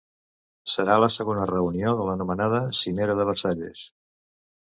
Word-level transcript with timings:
Serà 0.75 0.93
la 1.03 1.09
segona 1.15 1.43
reunió 1.51 1.93
de 1.99 2.07
l’anomenada 2.09 2.63
‘cimera 2.79 3.17
de 3.21 3.27
Versalles’. 3.31 3.85